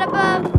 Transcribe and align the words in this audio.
up 0.00 0.08
above. 0.08 0.49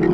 Et 0.00 0.06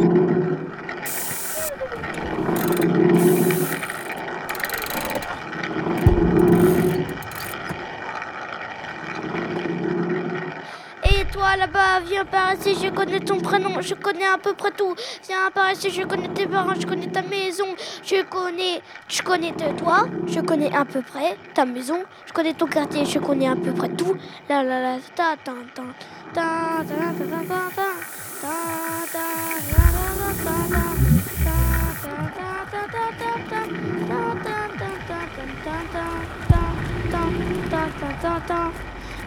toi 11.31 11.57
là-bas, 11.57 12.01
viens 12.05 12.25
par 12.25 12.55
ici, 12.55 12.77
je 12.83 12.91
connais 12.91 13.21
ton 13.21 13.39
prénom, 13.39 13.81
je 13.81 13.95
connais 13.95 14.27
à 14.27 14.39
peu 14.39 14.55
près 14.55 14.73
tout. 14.73 14.97
Viens 15.29 15.53
par 15.55 15.71
ici, 15.71 15.91
je 15.91 16.03
connais 16.03 16.29
tes 16.29 16.47
parents, 16.49 16.75
je 16.75 16.85
connais 16.85 17.07
ta 17.07 17.23
maison, 17.23 17.67
je 18.03 18.23
connais, 18.25 18.83
je 19.09 19.23
connais 19.23 19.53
toi, 19.53 20.09
je 20.27 20.41
connais 20.41 20.75
à 20.75 20.85
peu 20.85 21.03
près 21.03 21.37
ta 21.55 21.65
maison, 21.65 22.03
je 22.27 22.33
connais 22.33 22.55
ton 22.55 22.67
quartier, 22.67 23.05
je 23.05 23.21
connais 23.21 23.49
à 23.49 23.55
peu 23.55 23.73
près 23.73 23.91
tout 23.91 24.17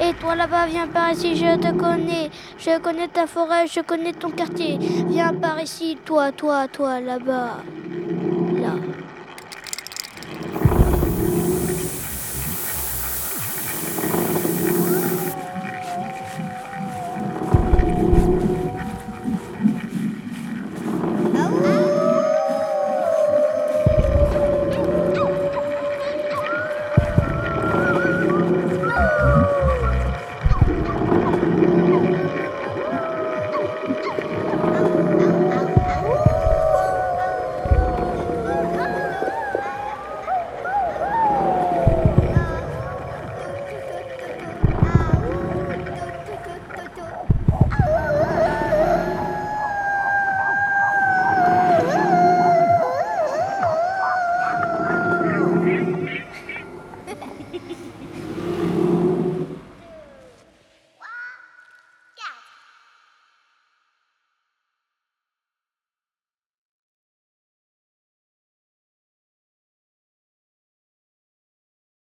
et 0.01 0.13
toi 0.13 0.36
là-bas, 0.36 0.66
viens 0.68 0.88
par 0.88 1.12
ici, 1.12 1.36
je 1.36 1.57
te 1.57 1.71
connais. 1.77 2.31
Je 2.57 2.80
connais 2.80 3.07
ta 3.07 3.27
forêt, 3.27 3.68
je 3.68 3.81
connais 3.81 4.13
ton 4.13 4.30
quartier. 4.30 4.77
Viens 5.10 5.33
par 5.33 5.62
ici, 5.62 5.98
toi, 6.06 6.31
toi, 6.31 6.68
toi, 6.68 7.00
là-bas. 7.00 7.57